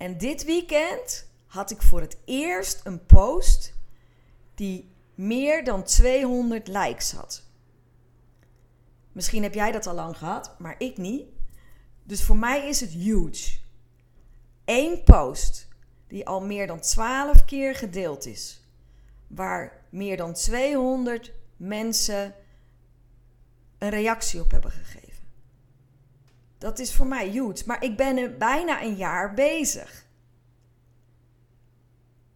En 0.00 0.18
dit 0.18 0.44
weekend 0.44 1.26
had 1.46 1.70
ik 1.70 1.82
voor 1.82 2.00
het 2.00 2.16
eerst 2.24 2.80
een 2.84 3.06
post 3.06 3.74
die 4.54 4.92
meer 5.14 5.64
dan 5.64 5.84
200 5.84 6.68
likes 6.68 7.12
had. 7.12 7.42
Misschien 9.12 9.42
heb 9.42 9.54
jij 9.54 9.72
dat 9.72 9.86
al 9.86 9.94
lang 9.94 10.16
gehad, 10.16 10.54
maar 10.58 10.74
ik 10.78 10.96
niet. 10.96 11.26
Dus 12.02 12.24
voor 12.24 12.36
mij 12.36 12.68
is 12.68 12.80
het 12.80 12.90
huge. 12.90 13.58
Eén 14.64 15.02
post 15.04 15.68
die 16.08 16.26
al 16.26 16.40
meer 16.40 16.66
dan 16.66 16.80
12 16.80 17.44
keer 17.44 17.74
gedeeld 17.74 18.26
is, 18.26 18.60
waar 19.26 19.84
meer 19.90 20.16
dan 20.16 20.32
200 20.32 21.32
mensen 21.56 22.34
een 23.78 23.90
reactie 23.90 24.40
op 24.40 24.50
hebben 24.50 24.70
gegeven. 24.70 24.99
Dat 26.60 26.78
is 26.78 26.94
voor 26.94 27.06
mij 27.06 27.28
huge, 27.28 27.62
maar 27.66 27.84
ik 27.84 27.96
ben 27.96 28.16
er 28.16 28.36
bijna 28.36 28.82
een 28.82 28.96
jaar 28.96 29.34
bezig. 29.34 30.06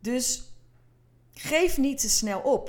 Dus 0.00 0.52
geef 1.32 1.78
niet 1.78 2.00
te 2.00 2.08
snel 2.08 2.40
op. 2.40 2.68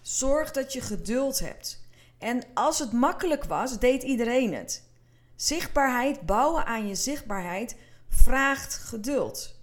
Zorg 0.00 0.50
dat 0.50 0.72
je 0.72 0.80
geduld 0.80 1.38
hebt. 1.38 1.86
En 2.18 2.42
als 2.54 2.78
het 2.78 2.92
makkelijk 2.92 3.44
was, 3.44 3.78
deed 3.78 4.02
iedereen 4.02 4.54
het. 4.54 4.88
Zichtbaarheid, 5.36 6.20
bouwen 6.20 6.66
aan 6.66 6.88
je 6.88 6.94
zichtbaarheid, 6.94 7.76
vraagt 8.08 8.74
geduld. 8.74 9.60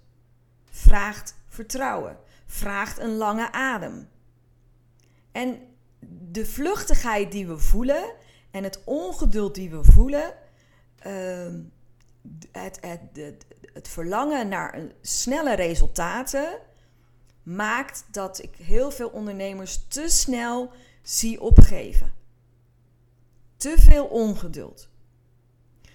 Vraagt 0.70 1.34
vertrouwen. 1.48 2.16
Vraagt 2.46 2.98
een 2.98 3.16
lange 3.16 3.52
adem. 3.52 4.08
En 5.32 5.60
de 6.30 6.46
vluchtigheid 6.46 7.32
die 7.32 7.46
we 7.46 7.58
voelen 7.58 8.12
en 8.50 8.64
het 8.64 8.80
ongeduld 8.84 9.54
die 9.54 9.70
we 9.70 9.84
voelen, 9.84 10.34
het, 12.50 12.78
het, 12.80 13.08
het, 13.12 13.46
het 13.72 13.88
verlangen 13.88 14.48
naar 14.48 14.80
snelle 15.00 15.54
resultaten 15.54 16.58
maakt 17.42 18.04
dat 18.10 18.42
ik 18.42 18.56
heel 18.56 18.90
veel 18.90 19.08
ondernemers 19.08 19.86
te 19.88 20.08
snel 20.08 20.72
zie 21.02 21.40
opgeven. 21.40 22.12
Te 23.56 23.74
veel 23.78 24.06
ongeduld. 24.06 24.88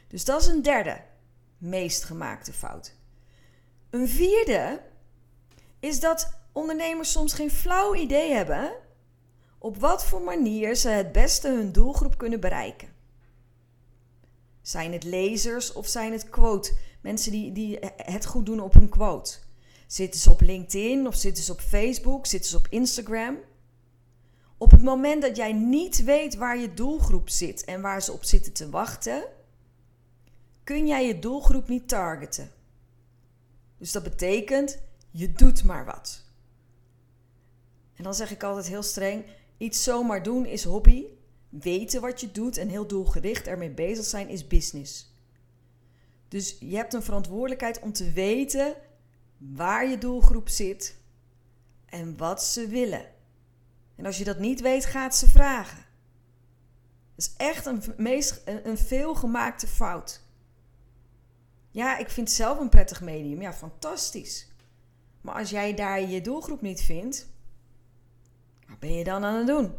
Dus 0.07 0.25
dat 0.25 0.41
is 0.41 0.47
een 0.47 0.61
derde 0.61 1.01
meest 1.57 2.03
gemaakte 2.03 2.53
fout. 2.53 2.95
Een 3.89 4.07
vierde 4.07 4.81
is 5.79 5.99
dat 5.99 6.37
ondernemers 6.51 7.11
soms 7.11 7.33
geen 7.33 7.51
flauw 7.51 7.95
idee 7.95 8.33
hebben 8.33 8.73
op 9.57 9.77
wat 9.77 10.05
voor 10.05 10.21
manier 10.21 10.75
ze 10.75 10.89
het 10.89 11.11
beste 11.11 11.47
hun 11.47 11.71
doelgroep 11.71 12.17
kunnen 12.17 12.39
bereiken. 12.39 12.94
Zijn 14.65 14.93
het 14.93 15.03
lezers 15.03 15.73
of 15.73 15.87
zijn 15.87 16.11
het 16.11 16.29
quote? 16.29 16.73
Mensen 17.01 17.31
die, 17.31 17.51
die 17.51 17.77
het 17.95 18.25
goed 18.25 18.45
doen 18.45 18.59
op 18.59 18.75
een 18.75 18.89
quote. 18.89 19.37
Zitten 19.87 20.19
ze 20.19 20.31
op 20.31 20.41
LinkedIn 20.41 21.07
of 21.07 21.15
zitten 21.15 21.43
ze 21.43 21.51
op 21.51 21.59
Facebook? 21.59 22.25
Zitten 22.25 22.49
ze 22.49 22.57
op 22.57 22.67
Instagram? 22.69 23.37
Op 24.57 24.71
het 24.71 24.81
moment 24.81 25.21
dat 25.21 25.35
jij 25.35 25.53
niet 25.53 26.03
weet 26.03 26.35
waar 26.35 26.57
je 26.57 26.73
doelgroep 26.73 27.29
zit 27.29 27.63
en 27.63 27.81
waar 27.81 28.01
ze 28.01 28.11
op 28.11 28.23
zitten 28.23 28.53
te 28.53 28.69
wachten, 28.69 29.23
kun 30.63 30.87
jij 30.87 31.07
je 31.07 31.19
doelgroep 31.19 31.67
niet 31.67 31.87
targeten. 31.87 32.51
Dus 33.77 33.91
dat 33.91 34.03
betekent, 34.03 34.81
je 35.11 35.31
doet 35.31 35.63
maar 35.63 35.85
wat. 35.85 36.23
En 37.95 38.03
dan 38.03 38.13
zeg 38.13 38.31
ik 38.31 38.43
altijd 38.43 38.67
heel 38.67 38.83
streng: 38.83 39.25
iets 39.57 39.83
zomaar 39.83 40.23
doen 40.23 40.45
is 40.45 40.63
hobby. 40.63 41.05
Weten 41.59 42.01
wat 42.01 42.21
je 42.21 42.31
doet 42.31 42.57
en 42.57 42.69
heel 42.69 42.87
doelgericht 42.87 43.47
ermee 43.47 43.71
bezig 43.71 44.05
zijn 44.05 44.29
is 44.29 44.47
business. 44.47 45.13
Dus 46.27 46.57
je 46.59 46.75
hebt 46.75 46.93
een 46.93 47.03
verantwoordelijkheid 47.03 47.79
om 47.79 47.93
te 47.93 48.11
weten 48.11 48.75
waar 49.37 49.89
je 49.89 49.97
doelgroep 49.97 50.49
zit 50.49 50.95
en 51.85 52.17
wat 52.17 52.43
ze 52.43 52.67
willen. 52.67 53.05
En 53.95 54.05
als 54.05 54.17
je 54.17 54.23
dat 54.23 54.39
niet 54.39 54.61
weet, 54.61 54.85
gaat 54.85 55.15
ze 55.15 55.29
vragen. 55.29 55.85
Dat 57.15 57.25
is 57.25 57.33
echt 57.37 57.65
een, 57.65 57.83
meest, 57.97 58.41
een, 58.45 58.77
veelgemaakte 58.77 59.67
fout. 59.67 60.23
Ja, 61.71 61.97
ik 61.97 62.09
vind 62.09 62.31
zelf 62.31 62.59
een 62.59 62.69
prettig 62.69 63.01
medium. 63.01 63.41
Ja, 63.41 63.53
fantastisch. 63.53 64.47
Maar 65.21 65.35
als 65.35 65.49
jij 65.49 65.73
daar 65.73 66.01
je 66.01 66.21
doelgroep 66.21 66.61
niet 66.61 66.81
vindt, 66.81 67.27
wat 68.67 68.79
ben 68.79 68.93
je 68.93 69.03
dan 69.03 69.23
aan 69.23 69.35
het 69.35 69.47
doen? 69.47 69.73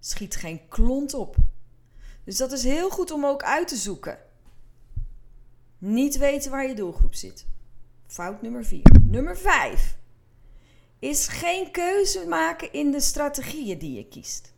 Schiet 0.00 0.36
geen 0.36 0.68
klont 0.68 1.14
op. 1.14 1.36
Dus 2.24 2.36
dat 2.36 2.52
is 2.52 2.64
heel 2.64 2.90
goed 2.90 3.10
om 3.10 3.26
ook 3.26 3.42
uit 3.42 3.68
te 3.68 3.76
zoeken. 3.76 4.18
Niet 5.78 6.18
weten 6.18 6.50
waar 6.50 6.66
je 6.68 6.74
doelgroep 6.74 7.14
zit. 7.14 7.46
Fout 8.06 8.42
nummer 8.42 8.64
4. 8.64 8.82
Nummer 9.02 9.36
5 9.36 9.96
is 10.98 11.26
geen 11.26 11.70
keuze 11.70 12.26
maken 12.26 12.72
in 12.72 12.90
de 12.90 13.00
strategieën 13.00 13.78
die 13.78 13.92
je 13.92 14.08
kiest. 14.08 14.52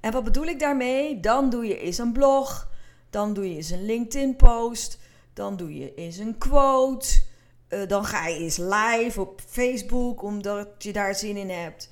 En 0.00 0.12
wat 0.12 0.24
bedoel 0.24 0.44
ik 0.44 0.58
daarmee? 0.58 1.20
Dan 1.20 1.50
doe 1.50 1.66
je 1.66 1.78
eens 1.78 1.98
een 1.98 2.12
blog, 2.12 2.70
dan 3.10 3.34
doe 3.34 3.48
je 3.48 3.56
eens 3.56 3.70
een 3.70 3.84
LinkedIn-post, 3.84 4.98
dan 5.32 5.56
doe 5.56 5.74
je 5.74 5.94
eens 5.94 6.16
een 6.16 6.38
quote, 6.38 7.22
uh, 7.68 7.88
dan 7.88 8.04
ga 8.04 8.26
je 8.26 8.38
eens 8.38 8.56
live 8.56 9.20
op 9.20 9.40
Facebook 9.46 10.22
omdat 10.22 10.68
je 10.78 10.92
daar 10.92 11.14
zin 11.14 11.36
in 11.36 11.50
hebt. 11.50 11.90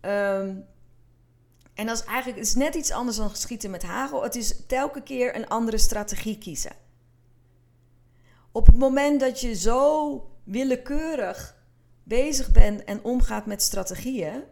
Um, 0.00 0.64
en 1.80 1.86
dat 1.86 1.96
is 1.96 2.04
eigenlijk 2.04 2.38
is 2.38 2.54
net 2.54 2.74
iets 2.74 2.90
anders 2.90 3.16
dan 3.16 3.36
schieten 3.36 3.70
met 3.70 3.82
hagel. 3.82 4.22
Het 4.22 4.34
is 4.34 4.66
telke 4.66 5.02
keer 5.02 5.36
een 5.36 5.48
andere 5.48 5.78
strategie 5.78 6.38
kiezen. 6.38 6.72
Op 8.52 8.66
het 8.66 8.76
moment 8.76 9.20
dat 9.20 9.40
je 9.40 9.54
zo 9.54 10.30
willekeurig 10.44 11.56
bezig 12.02 12.52
bent 12.52 12.84
en 12.84 13.04
omgaat 13.04 13.46
met 13.46 13.62
strategieën, 13.62 14.42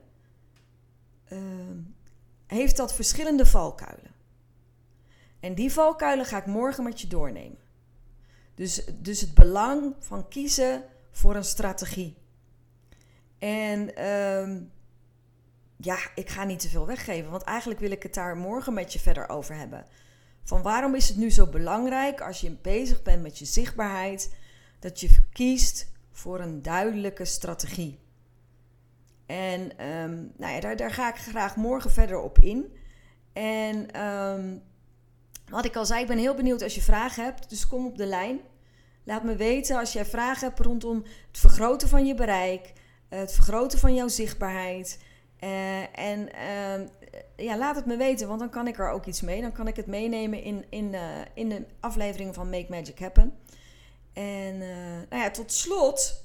uh, 1.33 1.39
heeft 2.47 2.77
dat 2.77 2.95
verschillende 2.95 3.47
valkuilen. 3.47 4.15
En 5.41 5.55
die 5.55 5.73
valkuilen 5.73 6.27
ga 6.27 6.39
ik 6.39 6.47
morgen 6.47 6.85
met 6.85 7.01
je 7.01 7.07
doornemen. 7.07 7.59
Dus, 8.55 8.85
dus 8.95 9.21
het 9.21 9.35
belang 9.35 9.95
van 9.99 10.29
kiezen 10.29 10.85
voor 11.11 11.37
een 11.37 11.45
strategie. 11.45 12.17
En 13.39 13.91
uh, 13.99 14.61
ja, 15.81 15.99
ik 16.15 16.29
ga 16.29 16.45
niet 16.45 16.61
te 16.61 16.69
veel 16.69 16.87
weggeven. 16.87 17.31
Want 17.31 17.43
eigenlijk 17.43 17.81
wil 17.81 17.91
ik 17.91 18.03
het 18.03 18.15
daar 18.15 18.37
morgen 18.37 18.75
met 18.75 18.93
je 18.93 18.99
verder 18.99 19.29
over 19.29 19.55
hebben. 19.55 19.87
Van 20.43 20.63
waarom 20.63 20.95
is 20.95 21.09
het 21.09 21.17
nu 21.17 21.31
zo 21.31 21.47
belangrijk 21.47 22.21
als 22.21 22.41
je 22.41 22.51
bezig 22.51 23.03
bent 23.03 23.23
met 23.23 23.39
je 23.39 23.45
zichtbaarheid, 23.45 24.35
dat 24.79 25.01
je 25.01 25.09
kiest 25.33 25.93
voor 26.13 26.41
een 26.41 26.63
duidelijke 26.63 27.25
strategie. 27.25 27.99
En 29.27 29.79
ehm, 29.79 30.15
nou 30.37 30.53
ja, 30.53 30.61
daar, 30.61 30.77
daar, 30.77 30.91
ga 30.91 31.09
ik 31.09 31.17
graag 31.17 31.57
morgen 31.57 31.91
verder 31.91 32.21
op 32.21 32.39
in. 32.39 32.77
En 33.33 34.05
um, 34.07 34.63
wat 35.49 35.65
ik 35.65 35.77
al 35.77 35.87
zei, 35.87 36.01
ik 36.01 36.07
ben 36.07 36.19
heel 36.19 36.35
benieuwd 36.35 36.63
als 36.63 36.75
je 36.75 36.83
vragen 36.83 37.25
hebt. 37.25 37.51
Dus 37.51 37.67
kom 37.67 37.87
op 37.87 37.97
de 37.97 38.07
lijn. 38.07 38.41
Laat 39.05 39.23
me 39.23 39.37
weten 39.37 39.79
als 39.79 39.93
jij 39.93 40.05
vragen 40.05 40.49
hebt 40.49 40.61
rondom 40.61 41.05
het 41.27 41.39
vergroten 41.39 41.89
van 41.89 42.07
je 42.07 42.15
bereik, 42.15 42.73
het 43.09 43.33
vergroten 43.33 43.79
van 43.79 43.95
jouw 43.95 44.09
zichtbaarheid. 44.09 44.99
Uh, 45.41 45.99
en 45.99 46.29
uh, 46.35 46.87
ja, 47.37 47.59
laat 47.59 47.77
het 47.77 47.87
me 47.87 47.97
weten, 47.97 48.29
want 48.29 48.41
dan 48.41 48.51
kan 48.51 48.67
ik 48.67 48.79
er 48.79 48.91
ook 48.91 49.07
iets 49.07 49.21
mee. 49.21 49.41
Dan 49.41 49.53
kan 49.53 49.69
ik 49.69 49.77
het 49.77 49.87
meenemen 49.87 50.43
in, 50.43 50.65
in, 50.69 50.93
uh, 50.93 51.01
in 51.35 51.49
de 51.49 51.65
aflevering 51.81 52.35
van 52.35 52.51
Make 52.51 52.67
Magic 52.69 52.99
Happen. 52.99 53.39
En 54.13 54.59
nou 55.09 55.23
ja, 55.23 55.31
tot 55.31 55.53
slot 55.53 56.25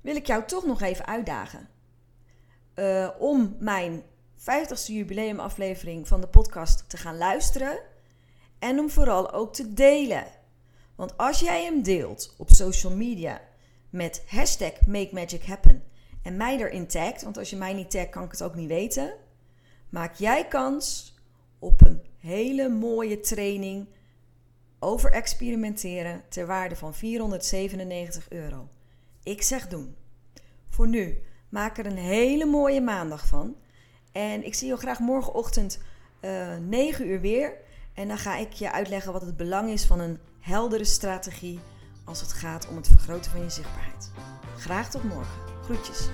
wil 0.00 0.16
ik 0.16 0.26
jou 0.26 0.44
toch 0.44 0.66
nog 0.66 0.80
even 0.80 1.06
uitdagen. 1.06 1.68
om 3.18 3.56
mijn 3.58 4.02
50ste 4.38 4.86
jubileumaflevering 4.86 6.08
van 6.08 6.20
de 6.20 6.26
podcast 6.26 6.88
te 6.88 6.96
gaan 6.96 7.16
luisteren. 7.16 7.78
En 8.58 8.78
om 8.78 8.90
vooral 8.90 9.32
ook 9.32 9.54
te 9.54 9.74
delen. 9.74 10.26
Want 10.94 11.16
als 11.16 11.40
jij 11.40 11.64
hem 11.64 11.82
deelt 11.82 12.34
op 12.38 12.50
social 12.50 12.92
media 12.92 13.40
met 13.90 14.22
hashtag 14.26 14.86
MakeMagicHappen 14.86 15.82
en 16.22 16.36
mij 16.36 16.58
erin 16.58 16.86
tagt, 16.86 17.22
want 17.22 17.38
als 17.38 17.50
je 17.50 17.56
mij 17.56 17.72
niet 17.72 17.90
tagt 17.90 18.08
kan 18.08 18.24
ik 18.24 18.30
het 18.30 18.42
ook 18.42 18.54
niet 18.54 18.68
weten, 18.68 19.14
maak 19.88 20.14
jij 20.14 20.48
kans 20.48 21.14
op 21.58 21.86
een 21.86 22.02
hele 22.18 22.68
mooie 22.68 23.20
training 23.20 23.86
over 24.78 25.12
experimenteren 25.12 26.22
ter 26.28 26.46
waarde 26.46 26.76
van 26.76 26.94
497 26.94 28.30
euro. 28.30 28.68
Ik 29.22 29.42
zeg 29.42 29.68
doen. 29.68 29.96
Voor 30.68 30.88
nu, 30.88 31.22
maak 31.48 31.78
er 31.78 31.86
een 31.86 31.96
hele 31.96 32.44
mooie 32.44 32.80
maandag 32.80 33.26
van. 33.26 33.56
En 34.12 34.44
ik 34.44 34.54
zie 34.54 34.68
je 34.68 34.76
graag 34.76 34.98
morgenochtend 34.98 35.80
uh, 36.20 36.54
eh, 36.54 36.62
9 36.62 37.08
uur 37.08 37.20
weer. 37.20 37.56
En 37.94 38.08
dan 38.08 38.18
ga 38.18 38.36
ik 38.36 38.52
je 38.52 38.72
uitleggen 38.72 39.12
wat 39.12 39.22
het 39.22 39.36
belang 39.36 39.70
is 39.70 39.84
van 39.84 40.00
een 40.00 40.18
heldere 40.40 40.84
strategie 40.84 41.60
als 42.04 42.20
het 42.20 42.32
gaat 42.32 42.68
om 42.68 42.76
het 42.76 42.86
vergroten 42.86 43.30
van 43.30 43.42
je 43.42 43.50
zichtbaarheid. 43.50 44.10
Graag 44.56 44.90
tot 44.90 45.02
morgen. 45.02 45.49
Groetjes. 45.64 46.08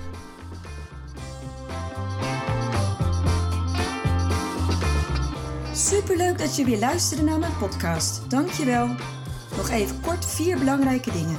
Superleuk 5.73 6.37
dat 6.37 6.55
je 6.55 6.65
weer 6.65 6.79
luisterde 6.79 7.23
naar 7.23 7.39
mijn 7.39 7.57
podcast. 7.59 8.29
Dankjewel. 8.29 8.87
Nog 9.57 9.69
even 9.69 10.01
kort 10.01 10.25
vier 10.25 10.57
belangrijke 10.57 11.11
dingen. 11.11 11.37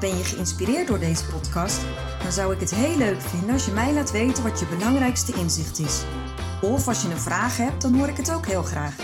Ben 0.00 0.16
je 0.16 0.24
geïnspireerd 0.24 0.86
door 0.86 0.98
deze 0.98 1.26
podcast? 1.26 1.80
Dan 2.22 2.32
zou 2.32 2.54
ik 2.54 2.60
het 2.60 2.74
heel 2.74 2.96
leuk 2.96 3.20
vinden 3.20 3.50
als 3.50 3.64
je 3.64 3.72
mij 3.72 3.92
laat 3.92 4.10
weten 4.10 4.42
wat 4.42 4.60
je 4.60 4.66
belangrijkste 4.66 5.32
inzicht 5.32 5.78
is. 5.78 6.02
Of 6.62 6.88
als 6.88 7.02
je 7.02 7.08
een 7.08 7.18
vraag 7.18 7.56
hebt, 7.56 7.82
dan 7.82 7.94
hoor 7.94 8.08
ik 8.08 8.16
het 8.16 8.32
ook 8.32 8.46
heel 8.46 8.62
graag. 8.62 8.96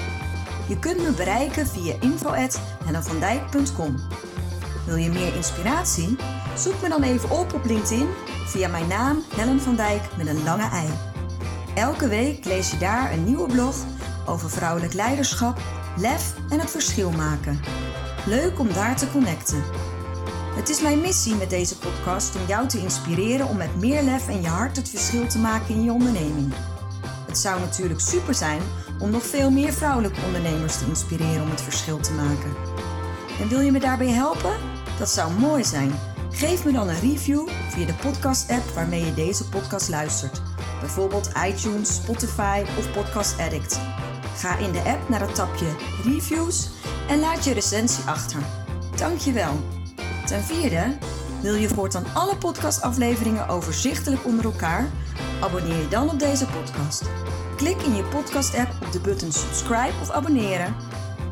Je 0.69 0.79
kunt 0.79 1.03
me 1.03 1.11
bereiken 1.11 1.67
via 1.67 1.95
info.hennevandijk.com. 2.01 3.97
Wil 4.85 4.97
je 4.97 5.11
meer 5.11 5.35
inspiratie? 5.35 6.17
Zoek 6.57 6.83
me 6.83 6.89
dan 6.89 7.03
even 7.03 7.31
op 7.31 7.55
op 7.55 7.65
LinkedIn 7.65 8.09
via 8.47 8.69
mijn 8.69 8.89
naam 8.89 9.23
Helen 9.37 9.61
van 9.61 9.77
Dijk 9.77 10.03
met 10.17 10.27
een 10.27 10.43
lange 10.43 10.69
ei. 10.69 10.89
Elke 11.75 12.09
week 12.09 12.45
lees 12.45 12.71
je 12.71 12.79
daar 12.79 13.13
een 13.13 13.25
nieuwe 13.25 13.53
blog 13.53 13.77
over 14.27 14.51
vrouwelijk 14.51 14.93
leiderschap, 14.93 15.61
lef 15.97 16.35
en 16.51 16.61
het 16.61 16.71
verschil 16.71 17.11
maken. 17.11 17.61
Leuk 18.27 18.59
om 18.59 18.73
daar 18.73 18.97
te 18.97 19.11
connecten. 19.11 19.63
Het 20.55 20.69
is 20.69 20.81
mijn 20.81 21.01
missie 21.01 21.35
met 21.35 21.51
deze 21.51 21.79
podcast 21.79 22.37
om 22.37 22.47
jou 22.47 22.69
te 22.69 22.79
inspireren 22.79 23.49
om 23.49 23.57
met 23.57 23.81
meer 23.81 24.03
lef 24.03 24.29
en 24.29 24.41
je 24.41 24.49
hart 24.49 24.77
het 24.77 24.89
verschil 24.89 25.27
te 25.27 25.39
maken 25.39 25.75
in 25.75 25.83
je 25.83 25.93
onderneming. 25.93 26.53
Het 27.27 27.39
zou 27.39 27.61
natuurlijk 27.61 28.01
super 28.01 28.35
zijn 28.35 28.61
om 28.99 29.11
nog 29.11 29.27
veel 29.27 29.51
meer 29.51 29.73
vrouwelijke 29.73 30.21
ondernemers 30.27 30.79
te 30.79 30.85
inspireren 30.89 31.43
om 31.43 31.51
het 31.51 31.63
verschil 31.63 31.99
te 32.01 32.13
maken. 32.13 32.53
En 33.41 33.49
wil 33.49 33.61
je 33.61 33.73
me 33.73 33.81
daarbij 33.81 34.11
helpen? 34.11 34.72
Dat 35.03 35.11
zou 35.11 35.33
mooi 35.33 35.65
zijn. 35.65 35.93
Geef 36.31 36.65
me 36.65 36.73
dan 36.73 36.89
een 36.89 37.01
review 37.01 37.49
via 37.69 37.87
de 37.87 37.95
podcast-app 37.95 38.65
waarmee 38.75 39.05
je 39.05 39.15
deze 39.15 39.49
podcast 39.49 39.89
luistert. 39.89 40.43
Bijvoorbeeld 40.81 41.31
iTunes, 41.47 41.95
Spotify 41.95 42.63
of 42.79 42.93
Podcast 42.93 43.39
Addict. 43.39 43.81
Ga 44.37 44.59
in 44.59 44.73
de 44.73 44.83
app 44.83 45.09
naar 45.09 45.21
het 45.21 45.35
tapje 45.35 45.67
Reviews 46.05 46.71
en 47.09 47.21
laat 47.21 47.45
je 47.45 47.53
recensie 47.53 48.05
achter. 48.05 48.43
Dankjewel. 48.97 49.61
Ten 50.27 50.43
vierde, 50.43 50.97
wil 51.41 51.55
je 51.55 51.69
voortaan 51.69 52.05
alle 52.15 52.37
podcastafleveringen 52.37 53.49
overzichtelijk 53.49 54.25
onder 54.25 54.45
elkaar? 54.45 54.91
Abonneer 55.41 55.77
je 55.77 55.89
dan 55.89 56.11
op 56.11 56.19
deze 56.19 56.47
podcast. 56.47 57.03
Klik 57.57 57.83
in 57.83 57.95
je 57.95 58.05
podcast-app 58.05 58.73
op 58.83 58.93
de 58.93 59.01
button 59.01 59.33
subscribe 59.33 59.95
of 60.01 60.11
abonneren. 60.11 60.75